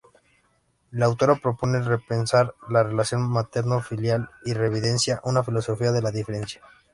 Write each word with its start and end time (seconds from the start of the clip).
La 0.89 1.05
autora 1.05 1.35
propone 1.35 1.79
repensar 1.79 2.55
la 2.69 2.81
relación 2.81 3.21
materno-filial 3.21 4.31
y 4.43 4.53
reivindica 4.53 5.21
una 5.25 5.43
filosofía 5.43 5.91
de 5.91 6.01
la 6.01 6.09
diferencia. 6.09 6.63